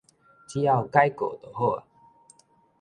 [0.47, 1.83] 只要改過就好矣